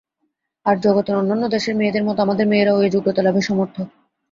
আর 0.65 0.75
জগতের 0.77 1.15
অন্যান্য 1.15 1.43
দেশের 1.47 1.75
মেয়েদের 1.75 2.03
মত 2.03 2.17
আমাদের 2.19 2.45
মেয়েরাও 2.47 2.83
এ 2.83 2.89
যোগ্যতা-লাভে 2.89 3.41
সমর্থ। 3.41 3.75